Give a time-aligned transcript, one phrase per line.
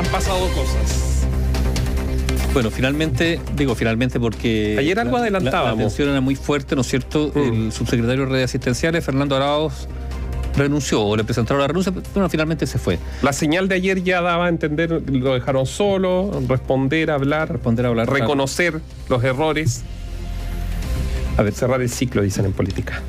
[0.00, 1.26] han pasado cosas.
[2.52, 4.76] Bueno, finalmente, digo finalmente porque...
[4.78, 5.76] Ayer algo la- adelantábamos.
[5.78, 7.30] La, la tensión era muy fuerte, ¿no es cierto?
[7.34, 7.38] Mm.
[7.66, 9.86] El subsecretario de redes asistenciales, Fernando Arauz,
[10.56, 12.98] renunció o le presentaron la renuncia, pero bueno, finalmente se fue.
[13.22, 17.88] La señal de ayer ya daba a entender, lo dejaron solo, responder, hablar, Responder a
[17.90, 18.10] hablar.
[18.10, 19.82] reconocer los errores.
[21.36, 23.00] A ver, Cerrar el ciclo, dicen en política.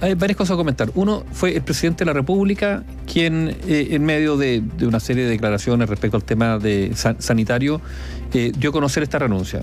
[0.00, 0.90] Hay varias cosas a comentar.
[0.94, 5.24] Uno fue el presidente de la República quien, eh, en medio de, de una serie
[5.24, 7.80] de declaraciones respecto al tema de san- sanitario,
[8.32, 9.62] eh, dio a conocer esta renuncia.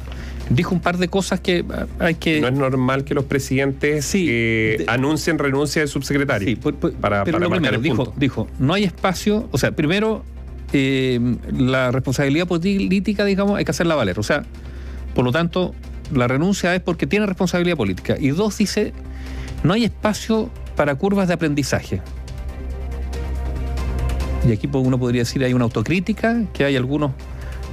[0.49, 2.39] Dijo un par de cosas que ah, hay que...
[2.39, 6.47] No es normal que los presidentes Sí, eh, de- anuncien renuncia del subsecretario.
[6.47, 9.71] Sí, por- por- para, pero para lo primero, dijo, dijo, no hay espacio, o sea,
[9.73, 10.23] primero,
[10.73, 14.19] la responsabilidad política, digamos, hay que hacerla valer.
[14.19, 14.43] O sea,
[15.13, 15.75] por lo tanto,
[16.13, 18.15] la renuncia es porque tiene responsabilidad política.
[18.19, 18.93] Y dos, dice,
[19.63, 22.01] no hay espacio para curvas de aprendizaje.
[24.47, 27.11] Y aquí pues, uno podría decir, hay una autocrítica, que hay algunos,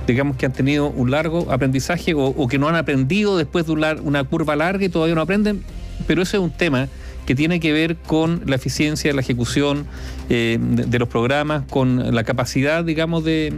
[0.06, 3.84] digamos, que han tenido un largo aprendizaje o, que no han aprendido después de un
[4.04, 5.62] una curva larga y todavía no aprenden,
[6.06, 6.88] pero ese es un tema
[7.24, 9.86] que tiene que ver con la eficiencia de la ejecución
[10.30, 13.52] eh, de, los programas, con la capacidad, digamos, de,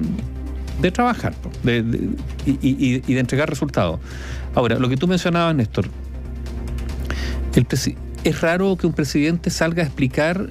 [0.80, 1.84] de trabajar de-
[2.47, 4.00] y, de entregar resultados.
[4.54, 5.86] Ahora, lo que tú mencionabas, Néstor,
[8.24, 10.50] es raro que un presidente salga a explicar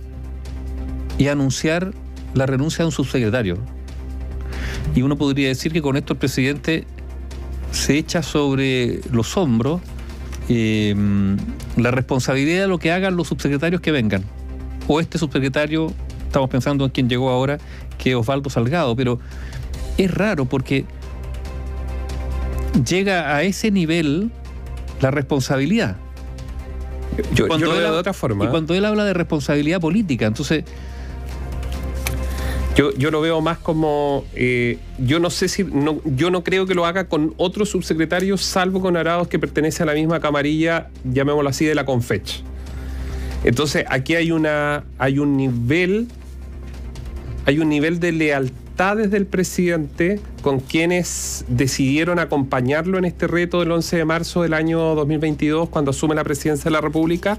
[1.18, 1.94] y anunciar
[2.34, 3.58] la renuncia de un subsecretario.
[4.96, 6.86] Y uno podría decir que con esto el presidente
[7.72, 9.82] se echa sobre los hombros
[10.52, 10.96] eh,
[11.78, 14.24] la responsabilidad de lo que hagan los subsecretarios que vengan.
[14.88, 15.94] O este subsecretario,
[16.26, 17.60] estamos pensando en quien llegó ahora,
[18.00, 19.20] que es Osvaldo Salgado, pero
[19.98, 20.86] es raro porque
[22.84, 24.32] llega a ese nivel
[25.02, 25.98] la responsabilidad.
[27.34, 28.46] Yo, Cuando yo lo él veo de otra forma.
[28.46, 30.64] Y cuando él habla de responsabilidad política, entonces
[32.76, 34.24] Yo, yo lo veo más como.
[34.36, 35.66] eh, yo no sé si.
[35.66, 39.84] No, yo no creo que lo haga con otros subsecretarios, salvo con Arados que pertenece
[39.84, 42.42] a la misma camarilla, llamémoslo así, de la Confech.
[43.44, 44.86] Entonces, aquí hay una.
[44.98, 46.08] hay un nivel.
[47.46, 48.12] Hay un nivel de
[48.80, 54.54] lealtades del presidente con quienes decidieron acompañarlo en este reto del 11 de marzo del
[54.54, 57.38] año 2022, cuando asume la presidencia de la República,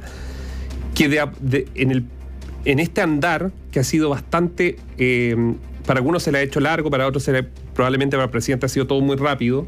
[0.95, 5.55] que en, este andar, que ha sido bastante, eh,
[5.87, 8.67] para algunos se le ha hecho largo, para otros se le- probablemente para el presidente
[8.67, 9.67] ha sido todo muy rápido,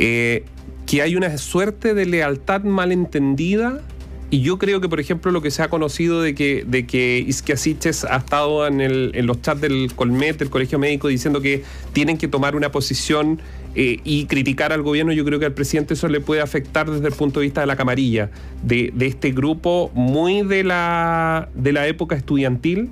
[0.00, 0.44] eh,
[0.84, 3.82] que hay una suerte de lealtad malentendida.
[4.30, 7.26] Y yo creo que, por ejemplo, lo que se ha conocido de que, de que
[7.30, 12.18] ha estado en, el- en los chats del Colmet, del Colegio Médico, diciendo que tienen
[12.18, 13.40] que tomar una posición
[13.74, 17.06] eh, y criticar al gobierno, yo creo que al presidente eso le puede afectar desde
[17.08, 18.30] el punto de vista de la camarilla,
[18.62, 22.90] de, de este grupo muy de la, de la época estudiantil,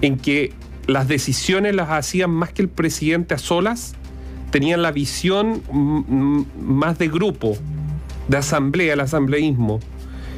[0.00, 0.52] en que
[0.86, 3.96] las decisiones las hacían más que el presidente a solas,
[4.50, 5.62] tenían la visión
[6.58, 7.54] más de grupo,
[8.28, 9.78] de asamblea, el asambleísmo.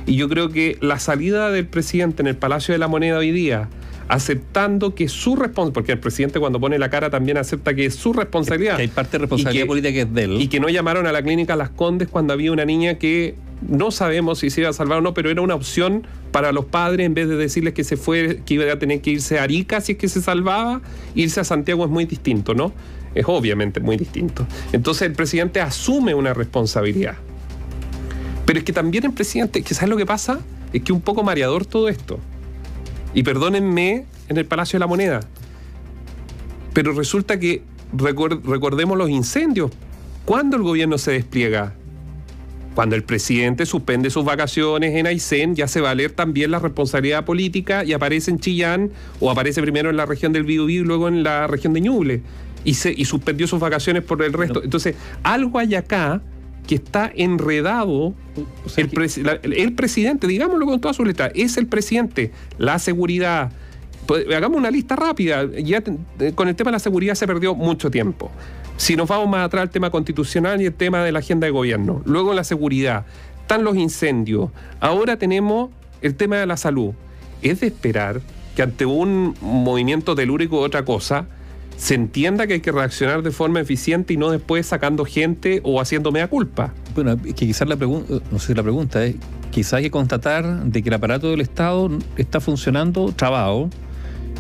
[0.07, 3.31] Y yo creo que la salida del presidente en el Palacio de la Moneda hoy
[3.33, 3.69] día,
[4.09, 7.95] aceptando que su responsabilidad, porque el presidente cuando pone la cara también acepta que es
[7.95, 8.77] su responsabilidad.
[8.77, 10.41] que hay parte de responsabilidad que- política que es de él.
[10.41, 13.35] Y que no llamaron a la clínica Las Condes cuando había una niña que
[13.67, 16.67] no sabemos si se iba a salvar o no, pero era una opción para los
[16.67, 19.45] padres en vez de decirles que se fue, que iba a tener que irse a
[19.45, 20.83] Arica si es que se salvaba,
[21.15, 22.73] irse a Santiago es muy distinto, ¿no?
[23.15, 24.47] Es obviamente muy distinto.
[24.73, 27.15] Entonces el presidente asume una responsabilidad.
[28.55, 30.39] Pero es que también el presidente, que ¿sabes lo que pasa?
[30.73, 32.21] Es que un poco mareador todo esto.
[33.13, 35.19] Y perdónenme en el Palacio de la Moneda.
[36.73, 39.73] Pero resulta que recor- recordemos los incendios.
[40.25, 41.75] ¿Cuándo el gobierno se despliega?
[42.77, 46.61] Cuando el presidente suspende sus vacaciones en Aysén, ya se va a leer también la
[46.61, 50.85] responsabilidad política y aparece en Chillán o aparece primero en la región del Biobío y
[50.85, 52.23] luego en la región de Ñuble.
[52.65, 54.63] Y, se, y suspendió sus vacaciones por el resto.
[54.63, 54.95] Entonces,
[55.25, 56.23] algo hay acá
[56.67, 58.15] que está enredado
[58.65, 61.67] O sea, el, que- presi- la- el presidente, digámoslo con toda su letra, es el
[61.67, 63.53] presidente, la seguridad.
[64.07, 65.45] Pues, hagamos una lista rápida.
[65.63, 65.83] Ya
[66.21, 68.31] eh, con el tema de la seguridad se perdió mucho tiempo.
[68.77, 71.51] Si nos vamos más atrás, el tema constitucional y el tema de la agenda de
[71.53, 72.03] gobierno.
[72.05, 73.07] Luego la seguridad.
[73.41, 74.51] Están los incendios.
[74.81, 75.71] Ahora tenemos
[76.03, 76.93] el tema de la salud.
[77.41, 78.21] Es de esperar
[78.57, 81.27] que ante un movimiento telúrico u otra cosa,
[81.77, 85.81] se entienda que hay que reaccionar de forma eficiente y no después sacando gente o
[85.81, 86.73] haciendo mea culpa.
[86.95, 89.17] Bueno, que quizás la pregunta, no sé si la pregunta es,
[89.51, 93.71] quizás hay que constatar de que el aparato del Estado está funcionando trabado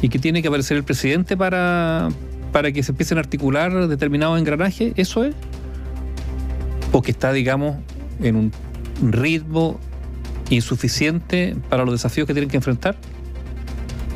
[0.01, 2.09] y que tiene que aparecer el presidente para,
[2.53, 5.35] para que se empiecen a articular determinados engranajes, ¿eso es?
[6.93, 7.77] O que está, digamos,
[8.21, 8.53] en un
[9.11, 9.81] ritmo
[10.51, 12.97] insuficiente para los desafíos que tienen que enfrentar.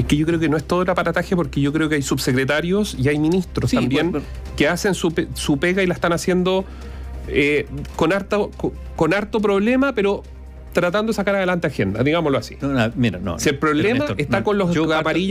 [0.09, 2.97] Que yo creo que no es todo el aparataje porque yo creo que hay subsecretarios
[2.99, 4.27] y hay ministros Sí, también bueno,
[4.57, 6.65] que hacen su, su pega y la están haciendo
[7.29, 10.23] eh, con, harto, con, con harto problema, pero
[10.73, 12.57] tratando de sacar adelante agenda, digámoslo así.
[12.61, 13.39] No, no, mira, no.
[13.39, 14.87] Si el problema está con los yo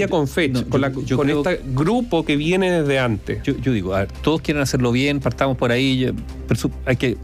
[0.09, 3.41] con fecha, con, la- yo- yo con creo- este grupo que viene desde antes.
[3.43, 5.97] Yo, yo digo, a ver, todos quieren hacerlo bien, partamos por ahí.
[5.99, 6.11] yo
[6.47, 7.17] presu- hay que,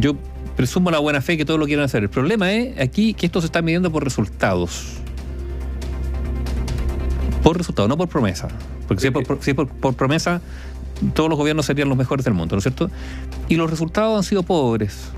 [0.00, 0.14] yo
[0.56, 2.02] presumo la buena fe que todos lo quieren hacer.
[2.04, 4.96] El problema es aquí que esto se está midiendo por resultados.
[7.42, 8.48] Por resultados, no por promesa.
[8.86, 10.40] Porque si es por, por- si es por- por promesa,
[11.14, 12.90] todos los gobiernos serían los mejores del mundo, ¿no es cierto?
[13.48, 15.10] Y los resultados han sido pobres.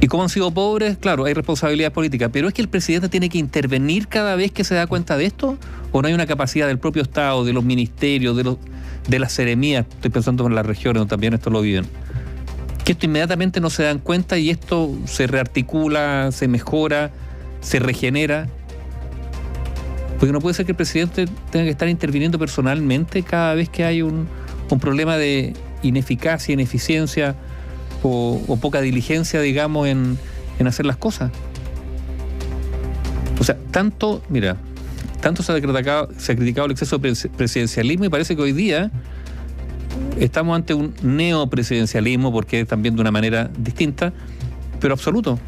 [0.00, 3.28] Y como han sido pobres, claro, hay responsabilidad política, pero es que el presidente tiene
[3.28, 5.56] que intervenir cada vez que se da cuenta de esto,
[5.90, 8.58] o no hay una capacidad del propio Estado, de los ministerios, de, los,
[9.08, 11.86] de las seremías, estoy pensando en las regiones donde también esto lo viven,
[12.84, 17.10] que esto inmediatamente no se dan cuenta y esto se rearticula, se mejora,
[17.60, 18.48] se regenera.
[20.18, 23.84] Porque no puede ser que el presidente tenga que estar interviniendo personalmente cada vez que
[23.84, 24.26] hay un,
[24.70, 25.52] un problema de
[25.82, 27.34] ineficacia, ineficiencia
[28.02, 30.18] o, poca diligencia, digamos, en,
[30.58, 31.30] en hacer las cosas.
[33.38, 34.56] O sea, tanto, mira,
[35.20, 38.42] tanto se ha criticado, se ha criticado el exceso de pres- presidencialismo y parece que
[38.42, 38.90] hoy día
[40.18, 44.12] estamos ante un neopresidencialismo, porque es también de una manera distinta,
[44.80, 45.38] pero absoluto.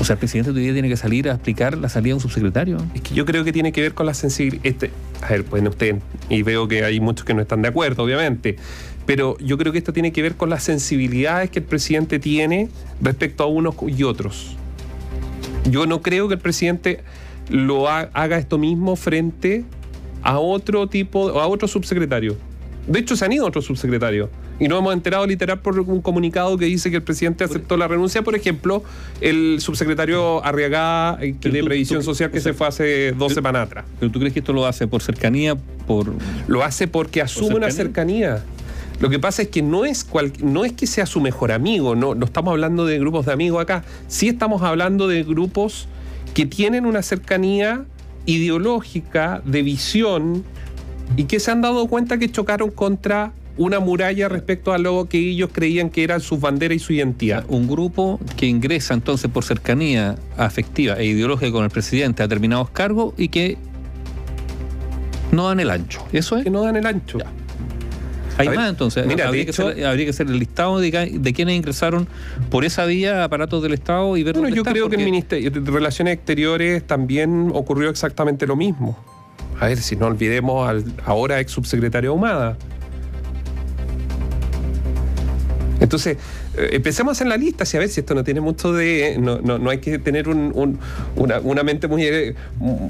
[0.00, 2.78] O sea, el presidente día tiene que salir a explicar la salida de un subsecretario.
[2.94, 4.64] Es que yo creo que tiene que ver con la sensibilidad.
[4.64, 5.96] Este, a ver, pueden usted,
[6.30, 8.56] y veo que hay muchos que no están de acuerdo, obviamente,
[9.04, 12.70] pero yo creo que esto tiene que ver con las sensibilidades que el presidente tiene
[13.02, 14.56] respecto a unos y otros.
[15.70, 17.00] Yo no creo que el presidente
[17.50, 19.64] lo ha- haga esto mismo frente
[20.22, 22.36] a otro tipo, a otro subsecretario.
[22.86, 24.30] De hecho, se han ido otros subsecretarios.
[24.60, 27.88] Y nos hemos enterado literal por un comunicado que dice que el presidente aceptó la
[27.88, 28.22] renuncia.
[28.22, 28.84] Por ejemplo,
[29.22, 33.12] el subsecretario Arriagada eh, de tú- Previsión tú- Social que o sea, se fue hace
[33.12, 33.86] dos semanas atrás.
[33.98, 36.12] ¿Pero tú crees que esto lo hace por cercanía, por...
[36.46, 38.44] Lo hace porque asume una cercanía.
[39.00, 41.96] Lo que pasa es que no es, cual- no es que sea su mejor amigo,
[41.96, 45.88] no, no estamos hablando de grupos de amigos acá, sí estamos hablando de grupos
[46.34, 47.86] que tienen una cercanía
[48.26, 50.44] ideológica, de visión,
[51.16, 55.18] y que se han dado cuenta que chocaron contra una muralla respecto a lo que
[55.18, 57.44] ellos creían que eran sus banderas y su identidad.
[57.48, 62.70] Un grupo que ingresa entonces por cercanía afectiva e ideológica con el presidente a determinados
[62.70, 63.58] cargos y que
[65.30, 66.02] no dan el ancho.
[66.10, 66.44] ¿Eso es?
[66.44, 67.18] Que no dan el ancho.
[67.18, 67.26] Ya.
[68.38, 69.04] Hay ver, más entonces.
[69.06, 72.08] mira, habría, que hecho- hacer, habría que hacer el listado de, quienes ingresaron
[72.48, 75.00] por esa vía a aparatos del Estado y ver Bueno, dónde yo creo que el
[75.02, 78.98] porque- Ministerio de Relaciones Exteriores también ocurrió exactamente lo mismo.
[79.60, 82.56] A ver, si no olvidemos al ahora ex subsecretario Ahumada.
[85.90, 86.18] Entonces,
[86.56, 89.16] eh, empecemos en la lista, si a ver si esto no tiene mucho de.
[89.18, 90.78] No, no, no hay que tener un- un-
[91.16, 92.04] una, una mente muy.
[92.04, 92.88] eh, un-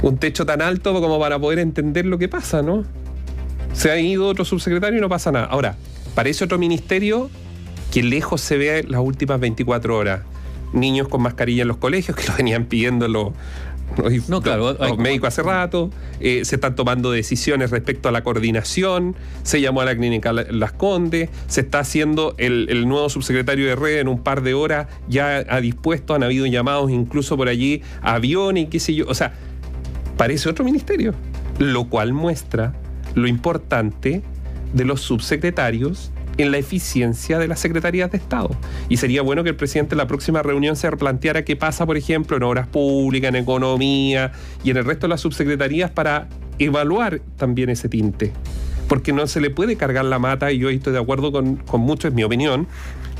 [0.00, 2.84] un techo tan alto como para poder entender lo que pasa, ¿no?
[3.74, 5.44] Se ha ido otro subsecretario y no pasa nada.
[5.44, 5.76] Ahora,
[6.14, 7.28] parece otro ministerio
[7.92, 10.22] que lejos se ve las últimas 24 horas.
[10.72, 13.32] Niños con mascarilla en los colegios, que lo venían pidiendo los,
[14.28, 15.90] No, claro, hay- médicos hace rato.
[16.20, 19.16] Eh, se están tomando decisiones respecto a la coordinación.
[19.42, 21.28] Se llamó a la clínica La- Las Condes.
[21.48, 24.86] Se está haciendo el, el nuevo subsecretario de red en un par de horas.
[25.08, 29.06] Ya ha dispuesto, han habido llamados incluso por allí, aviones y qué sé yo.
[29.08, 29.32] O sea,
[30.16, 31.14] parece otro ministerio.
[31.58, 32.74] Lo cual muestra
[33.14, 34.22] lo importante
[34.72, 36.12] de los subsecretarios
[36.42, 38.50] en la eficiencia de las secretarías de Estado.
[38.88, 41.96] Y sería bueno que el presidente en la próxima reunión se replanteara qué pasa, por
[41.96, 44.32] ejemplo, en obras públicas, en economía
[44.62, 46.28] y en el resto de las subsecretarías para
[46.58, 48.32] evaluar también ese tinte.
[48.88, 51.80] Porque no se le puede cargar la mata, y yo estoy de acuerdo con, con
[51.80, 52.66] mucho, es mi opinión,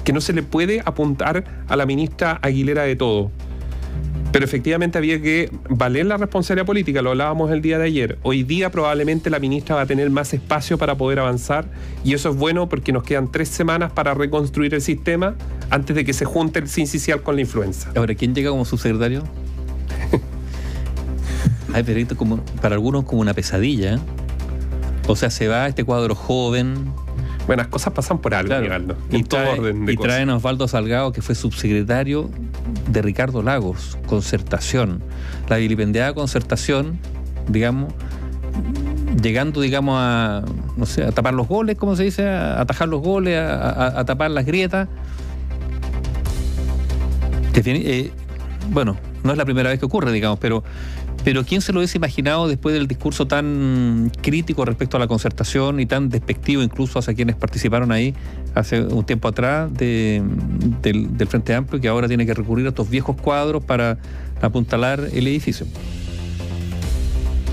[0.05, 3.31] que no se le puede apuntar a la ministra Aguilera de todo.
[4.33, 8.19] Pero efectivamente había que valer la responsabilidad política, lo hablábamos el día de ayer.
[8.23, 11.65] Hoy día probablemente la ministra va a tener más espacio para poder avanzar
[12.05, 15.35] y eso es bueno porque nos quedan tres semanas para reconstruir el sistema
[15.69, 17.91] antes de que se junte el sincicial con la influenza.
[17.97, 19.25] Ahora, ¿quién llega como subsecretario?
[21.75, 23.99] Ay, pero esto como, para algunos como una pesadilla.
[25.07, 26.75] O sea, se va este cuadro joven.
[27.47, 30.09] Buenas cosas pasan por algo, claro, y, todo trae- orden de y cosas.
[30.13, 32.31] traen a Osvaldo Salgado, que fue subsecretario
[32.91, 35.03] de Ricardo Lagos, concertación.
[35.49, 36.99] La vilipendiada concertación,
[37.49, 37.93] digamos,
[39.23, 40.43] llegando, digamos, a,
[40.77, 42.29] no sé, a tapar los goles, ¿cómo se dice?
[42.29, 44.89] A atajar los goles, a, a- tapar las grietas.
[47.55, 48.11] Eh,
[48.71, 50.63] bueno, no es la primera vez que ocurre, digamos, pero,
[51.25, 55.79] pero ¿quién se lo hubiese imaginado después del discurso tan crítico respecto a la concertación
[55.81, 58.15] y tan despectivo incluso hacia quienes participaron ahí
[58.55, 60.23] hace un tiempo atrás de-
[60.83, 63.99] del, del Frente Amplio, que ahora tiene que recurrir a estos viejos cuadros para
[64.41, 65.67] apuntalar el edificio.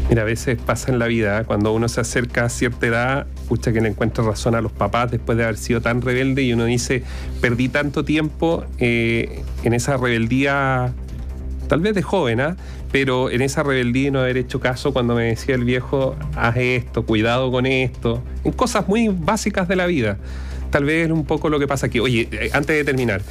[0.09, 1.43] Mira, a veces pasa en la vida, ¿eh?
[1.43, 5.11] cuando uno se acerca a cierta edad, escucha que le encuentra razón a los papás
[5.11, 7.03] después de haber sido tan rebelde y uno dice,
[7.41, 10.93] perdí tanto tiempo eh, en esa rebeldía,
[11.67, 12.57] tal vez de joven, ¿ah?
[12.91, 16.57] pero en esa rebeldía y no haber hecho caso cuando me decía el viejo, haz
[16.57, 20.17] esto, cuidado con esto, en cosas muy básicas de la vida.
[20.69, 21.99] Tal vez un poco lo que pasa aquí.
[21.99, 23.21] Oye, eh, antes de terminar,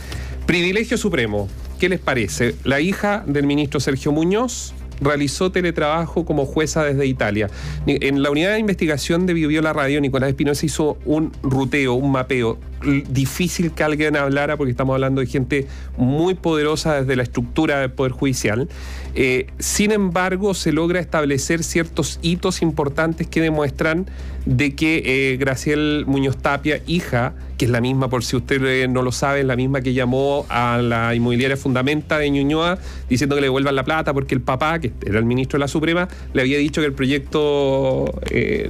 [0.47, 2.55] privilegio supremo, ¿qué les parece?
[2.65, 7.51] La hija del ministro Sergio Muñoz realizó teletrabajo como jueza desde Italia.
[7.87, 12.59] En la unidad de investigación de Biobio Radio, Nicolás Espinosa hizo un ruteo, un mapeo.
[12.83, 15.67] Difícil que alguien hablara porque estamos hablando de gente
[15.97, 18.69] muy poderosa desde la estructura del Poder Judicial.
[19.15, 24.07] Eh, sin embargo, se logra establecer ciertos hitos importantes que demuestran
[24.45, 28.87] de que eh, Graciel Muñoz Tapia, hija, que es la misma, por si usted eh,
[28.89, 32.79] no lo sabe, es la misma que llamó a la inmobiliaria Fundamenta de Ñuñoa
[33.09, 35.69] diciendo que le devuelvan la plata porque el papá, que era el ministro de la
[35.69, 38.21] Suprema, le había dicho que el proyecto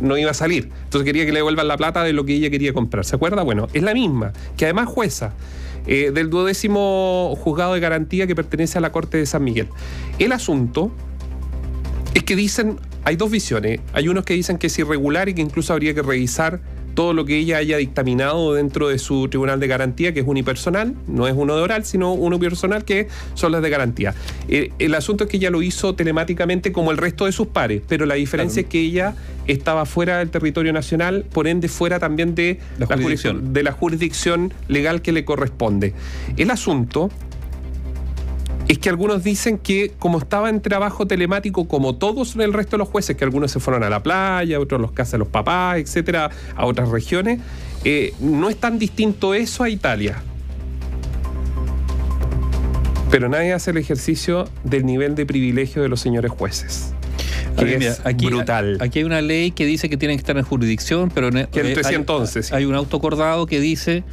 [0.00, 0.70] no iba a salir.
[0.84, 3.04] Entonces quería que le devuelvan la plata de lo que ella quería comprar.
[3.04, 3.42] ¿Se acuerda?
[3.42, 5.32] Bueno, es la misma, que además jueza.
[5.88, 9.68] Eh, del duodécimo juzgado de garantía que pertenece a la Corte de San Miguel.
[10.18, 10.90] El asunto
[12.12, 13.80] es que dicen, hay dos visiones.
[13.92, 16.60] Hay unos que dicen que es irregular y que incluso habría que revisar
[16.96, 20.94] todo lo que ella haya dictaminado dentro de su tribunal de garantía, que es unipersonal,
[21.06, 24.14] no es uno de oral, sino uno personal, que son las de garantía.
[24.48, 27.82] Eh, el asunto es que ella lo hizo telemáticamente como el resto de sus pares,
[27.86, 29.14] pero la diferencia es que ella
[29.46, 33.52] estaba fuera del territorio nacional, por ende fuera también de la, jurisdicción.
[33.52, 35.92] de la jurisdicción legal que le corresponde.
[36.38, 37.10] El asunto
[38.68, 42.78] es que algunos dicen que como estaba en trabajo telemático como todos el resto de
[42.78, 45.78] los jueces, que algunos se fueron a la playa, otros los casa de los papás,
[45.78, 47.40] etcétera, a otras regiones,
[47.84, 50.22] eh, no es tan distinto eso a Italia.
[53.10, 56.92] Pero nadie hace el ejercicio del nivel de privilegio de los señores jueces.
[57.56, 58.76] Que es aquí, brutal.
[58.80, 61.76] Aquí hay una ley que dice que tienen que estar en jurisdicción, pero que eh,
[61.84, 64.04] hay, entonces, hay un autocordado que dice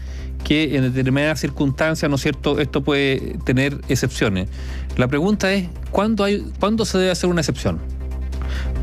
[0.43, 4.49] que en determinadas circunstancias, ¿no es cierto?, esto puede tener excepciones.
[4.97, 7.79] La pregunta es, ¿cuándo, hay, ¿cuándo se debe hacer una excepción?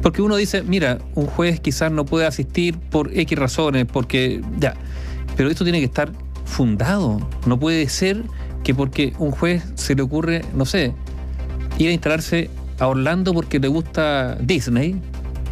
[0.02, 4.74] Porque uno dice, mira, un juez quizás no puede asistir por X razones, porque ya,
[5.36, 6.10] pero esto tiene que estar
[6.44, 7.20] fundado.
[7.46, 8.22] No puede ser
[8.64, 10.94] que porque un juez se le ocurre, no sé,
[11.78, 14.96] ir a instalarse a Orlando porque le gusta Disney,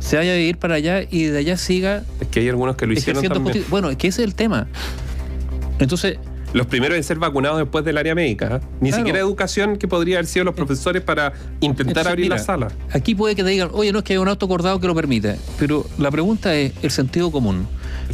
[0.00, 2.04] se vaya a ir para allá y de allá siga.
[2.20, 3.64] Es que hay algunos que lo hicieron también.
[3.68, 4.66] Bueno, es que ese es el tema.
[5.78, 6.18] Entonces,
[6.52, 8.56] los primeros en ser vacunados después del área médica.
[8.56, 8.60] ¿eh?
[8.80, 12.68] Ni siquiera educación que podría haber sido los eh, profesores para intentar abrir la sala.
[12.92, 14.94] Aquí puede que te digan, oye, no es que hay un auto acordado que lo
[14.94, 15.36] permite.
[15.58, 17.66] Pero la pregunta es el sentido común.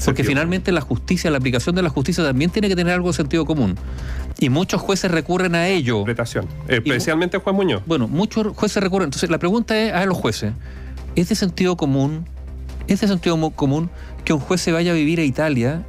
[0.05, 3.15] porque finalmente la justicia, la aplicación de la justicia también tiene que tener algo de
[3.15, 3.77] sentido común.
[4.41, 6.01] Y muchos jueces recurren a ello.
[6.01, 6.47] Interpretación.
[6.67, 7.83] Especialmente Juan Muñoz.
[7.87, 9.07] Bueno, muchos jueces recurren.
[9.07, 10.53] Entonces, la pregunta es a los jueces:
[11.15, 12.27] ¿es de sentido común?
[12.89, 13.91] ¿Es de sentido común
[14.25, 15.85] que un juez se vaya a vivir a Italia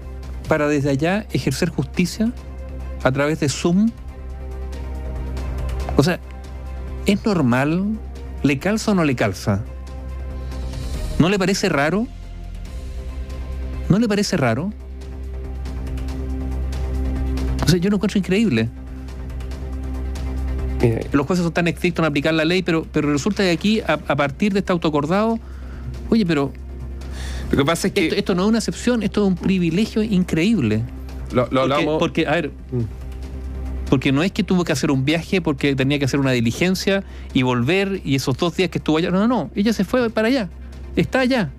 [0.48, 2.32] para desde allá ejercer justicia
[3.04, 3.92] a través de Zoom?
[5.98, 6.20] O sea,
[7.06, 7.98] ¿es normal?
[8.44, 9.62] ¿Le calza o no le calza?
[11.20, 12.08] ¿No le parece raro?
[13.90, 14.72] ¿No le parece raro?
[17.66, 18.70] O sea, yo lo encuentro increíble.
[21.12, 23.98] Los jueces son tan estrictos en aplicar la ley, pero, pero resulta que aquí, a,
[23.98, 25.40] partir de este autocordado,
[26.10, 26.54] oye, pero
[27.52, 28.08] lo que pasa es que.
[28.08, 30.82] Esto, no es una excepción, esto es un privilegio increíble.
[31.32, 32.50] Lo, lo porque, a ver.
[32.72, 32.84] Mm.
[33.90, 37.04] Porque no es que tuvo que hacer un viaje porque tenía que hacer una diligencia
[37.34, 39.12] y volver y esos dos días que estuvo allá.
[39.12, 39.52] No, no, no.
[39.56, 40.50] Ella se fue para allá.
[40.96, 41.52] Está allá.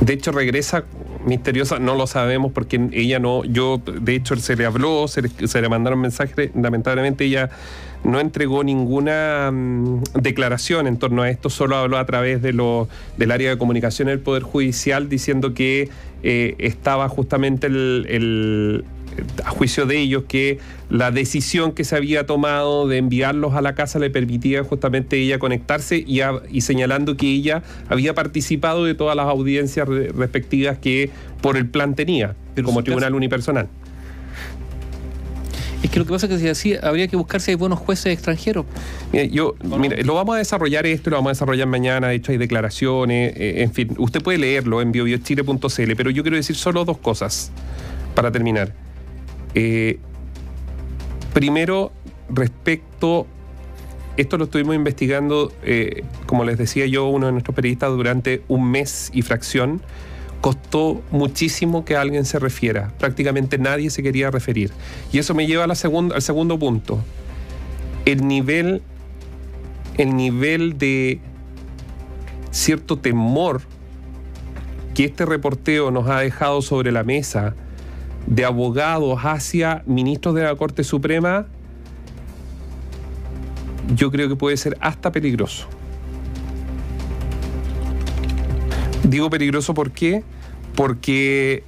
[0.00, 0.84] De hecho, regresa
[1.24, 5.28] misteriosa, no lo sabemos porque ella no, yo, de hecho, se le habló, se le,
[5.46, 7.50] se le mandaron mensajes, lamentablemente ella
[8.04, 12.88] no entregó ninguna mm, declaración en torno a esto, solo habló a través de lo,
[13.16, 15.88] del área de comunicación del Poder Judicial diciendo que
[16.22, 18.84] eh, estaba justamente el,
[19.44, 20.58] a juicio de ellos que
[20.90, 25.38] la decisión que se había tomado de enviarlos a la casa le permitía justamente ella
[25.38, 31.56] conectarse y, y señalando que ella había participado de todas las audiencias respectivas que por
[31.56, 33.68] el plan tenía como tribunal unipersonal.
[35.82, 37.78] Es que lo que pasa es que si así habría que buscar si hay buenos
[37.78, 38.66] jueces extranjeros.
[39.12, 42.38] Mira, yo, lo vamos a desarrollar esto, lo vamos a desarrollar mañana, de hecho hay
[42.38, 46.98] declaraciones, eh, en fin, usted puede leerlo en biobiochile.cl, pero yo quiero decir solo dos
[46.98, 47.52] cosas
[48.14, 48.74] para terminar.
[49.54, 49.98] Eh,
[51.32, 51.92] primero,
[52.28, 53.26] respecto,
[54.16, 58.68] esto lo estuvimos investigando, eh, como les decía yo, uno de nuestros periodistas, durante un
[58.68, 59.80] mes y fracción
[60.40, 62.92] costó muchísimo que alguien se refiera.
[62.98, 64.70] Prácticamente nadie se quería referir.
[65.12, 67.02] Y eso me lleva a la al segundo punto.
[68.04, 68.82] El nivel,
[69.96, 71.20] el nivel de
[72.50, 73.62] cierto temor
[74.94, 77.54] que este reporteo nos ha dejado sobre la mesa
[78.26, 81.46] de abogados hacia ministros de la Corte Suprema,
[83.94, 85.68] yo creo que puede ser hasta peligroso.
[89.08, 90.22] Digo peligroso ¿por qué?
[90.74, 91.64] Porque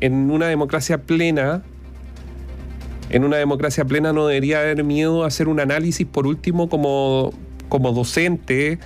[0.00, 1.62] en una democracia plena,
[3.10, 7.34] en una democracia plena no debería haber miedo a hacer un análisis, por último, como,
[7.68, 8.78] como docente,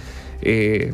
[0.43, 0.93] eh,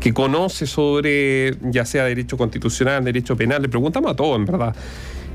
[0.00, 4.74] que conoce sobre, ya sea derecho constitucional, derecho penal, le preguntamos a todo, en verdad.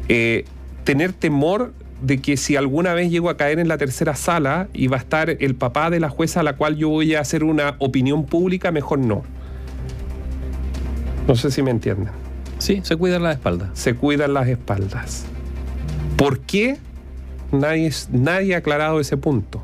[0.09, 0.45] Eh,
[0.85, 4.87] tener temor de que si alguna vez llego a caer en la tercera sala y
[4.87, 7.43] va a estar el papá de la jueza a la cual yo voy a hacer
[7.43, 9.23] una opinión pública, mejor no.
[11.27, 12.09] No sé si me entienden.
[12.59, 13.69] Sí, se cuidan las espaldas.
[13.73, 15.25] Se cuidan las espaldas.
[16.17, 16.77] ¿Por qué?
[17.51, 19.61] Nadie, nadie ha aclarado ese punto.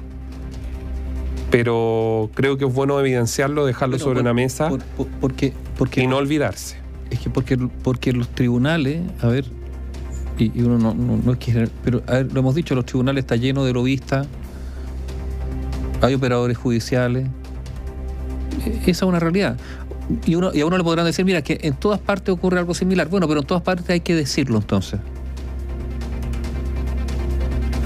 [1.49, 4.69] Pero creo que es bueno evidenciarlo, dejarlo sobre la mesa
[5.19, 6.77] porque, porque, y no olvidarse.
[7.09, 9.45] Es que porque, porque los tribunales, a ver,
[10.37, 13.41] y, uno no, no, es que, pero a ver, lo hemos dicho, los tribunales están
[13.41, 14.27] llenos de lobistas,
[16.01, 17.27] hay operadores judiciales,
[18.65, 19.57] e, esa es una realidad
[20.25, 22.73] y, uno, y a uno le podrán decir, mira, que en todas partes ocurre algo
[22.73, 23.07] similar.
[23.09, 24.99] Bueno, pero en todas partes hay que decirlo entonces.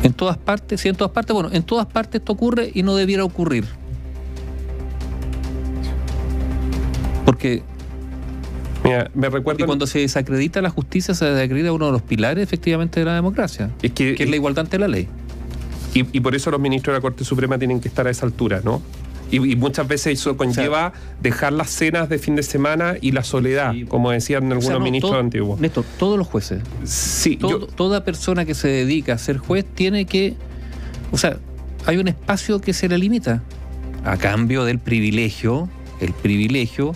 [0.04, 2.96] En todas partes, sí, en todas partes, bueno, en todas partes esto ocurre y no
[2.96, 3.66] debiera ocurrir.
[7.26, 7.64] Porque
[8.84, 9.64] Mira, me recuerdo.
[9.64, 13.16] Y cuando se desacredita la justicia, se desacredita uno de los pilares efectivamente de la
[13.16, 15.08] democracia, es que, que es la igualdad ante la ley.
[15.96, 18.28] Y, y, por eso los ministros de la Corte Suprema tienen que estar a esa
[18.28, 18.82] altura, ¿no?
[19.32, 23.74] Y, muchas veces eso conlleva dejar las cenas de fin de semana y la soledad,
[23.88, 25.60] como decían algunos ministros antiguos.
[25.60, 26.62] Néstor, todos los jueces.
[26.84, 27.38] Sí.
[27.76, 30.36] Toda persona que se dedica a ser juez tiene que.
[31.12, 31.38] O sea,
[31.86, 33.42] hay un espacio que se le limita
[34.04, 36.96] a cambio del privilegio, el privilegio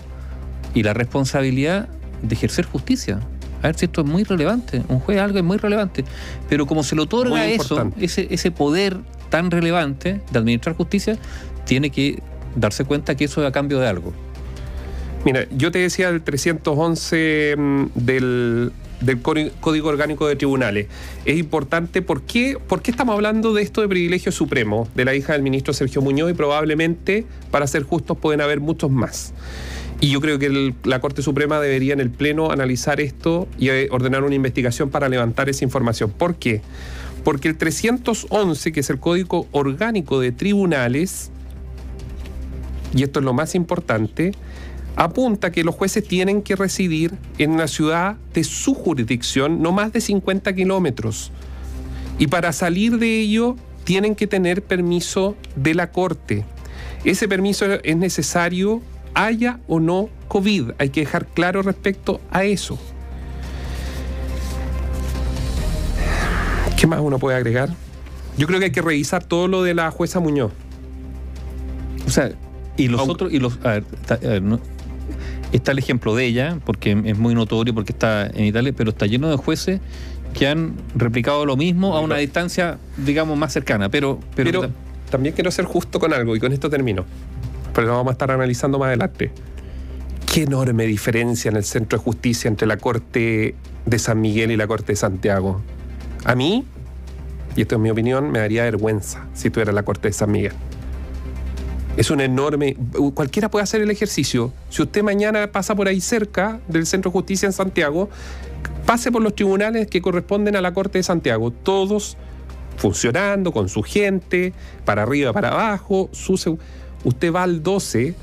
[0.74, 1.88] y la responsabilidad
[2.22, 3.20] de ejercer justicia.
[3.62, 4.82] A ver si esto es muy relevante.
[4.88, 6.04] Un juez algo es muy relevante.
[6.48, 11.18] Pero como se le otorga eso, ese, ese poder tan relevante de administrar justicia,
[11.64, 12.22] tiene que
[12.56, 14.12] darse cuenta que eso es a cambio de algo.
[15.24, 18.72] Mira, yo te decía el 311 mm, del,
[19.60, 20.86] Código Orgánico de Tribunales.
[21.24, 25.14] Es importante, ¿por qué, ¿por qué estamos hablando de esto de privilegio supremo de la
[25.14, 26.30] hija del ministro Sergio Muñoz?
[26.30, 29.34] Y probablemente, para ser justos, pueden haber muchos más.
[30.00, 33.88] Y yo creo que la Corte Suprema debería en el Pleno analizar esto y eh,
[33.90, 36.10] ordenar una investigación para levantar esa información.
[36.10, 36.62] ¿Por qué?
[37.22, 41.30] Porque el 311, que es el Código Orgánico de Tribunales,
[42.94, 44.32] y esto es lo más importante,
[44.96, 49.92] apunta que los jueces tienen que residir en una ciudad de su jurisdicción no más
[49.92, 51.32] de 50 kilómetros.
[52.18, 56.44] Y para salir de ello tienen que tener permiso de la Corte.
[57.04, 58.82] Ese permiso es necesario,
[59.14, 60.72] haya o no COVID.
[60.78, 62.78] Hay que dejar claro respecto a eso.
[66.78, 67.70] ¿Qué más uno puede agregar?
[68.36, 70.52] Yo creo que hay que revisar todo lo de la jueza Muñoz.
[72.06, 72.32] O sea,
[72.80, 73.58] y los otros, y los,
[75.52, 79.06] está, el ejemplo de ella, porque es muy notorio, porque está en Italia, pero está
[79.06, 79.80] lleno de jueces
[80.32, 83.90] que han replicado lo mismo a una distancia, digamos, más cercana.
[83.90, 84.70] Pero, pero,
[85.10, 87.04] también quiero ser justo con algo, y con esto termino.
[87.74, 89.30] Pero lo vamos a estar analizando más adelante.
[90.32, 94.56] Qué enorme diferencia en el centro de justicia entre la Corte de San Miguel y
[94.56, 95.60] la Corte de Santiago.
[96.24, 96.64] A mí,
[97.56, 100.52] y esto es mi opinión, me daría vergüenza si tuviera la Corte de San Miguel.
[102.00, 102.78] Es un enorme.
[103.12, 104.54] Cualquiera puede hacer el ejercicio.
[104.70, 108.08] Si usted mañana pasa por ahí cerca del Centro de Justicia en Santiago,
[108.86, 111.50] pase por los tribunales que corresponden a la Corte de Santiago.
[111.50, 112.16] Todos
[112.78, 114.54] funcionando, con su gente,
[114.86, 116.08] para arriba, para abajo.
[116.12, 116.56] Su,
[117.04, 118.14] usted va al 12,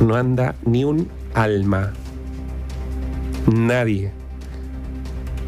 [0.00, 1.94] no anda ni un alma.
[3.50, 4.12] Nadie.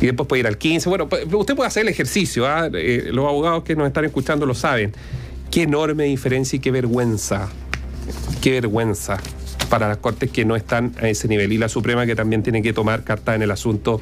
[0.00, 0.88] Y después puede ir al 15.
[0.88, 2.46] Bueno, usted puede hacer el ejercicio.
[2.46, 2.70] ¿ah?
[2.72, 4.94] Eh, los abogados que nos están escuchando lo saben.
[5.50, 7.48] Qué enorme diferencia y qué vergüenza.
[8.40, 9.18] Qué vergüenza
[9.68, 11.52] para las cortes que no están a ese nivel.
[11.52, 14.00] Y la Suprema que también tiene que tomar carta en el asunto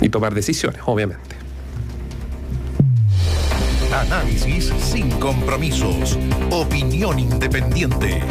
[0.00, 1.36] y tomar decisiones, obviamente.
[3.92, 6.18] Análisis sin compromisos.
[6.50, 8.22] Opinión independiente.